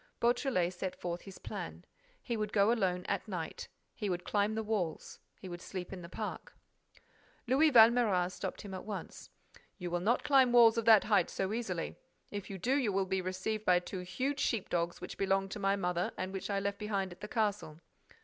[0.19, 1.85] Beautrelet set forth his plan.
[2.23, 6.01] He would go alone at night; he would climb the walls; he would sleep in
[6.01, 6.55] the park—
[7.45, 9.29] Louis Valméras stopped him at once:
[9.77, 11.97] "You will not climb walls of that height so easily.
[12.31, 15.59] If you do, you will be received by two huge sheep dogs which belonged to
[15.59, 17.79] my mother and which I left behind at the castle."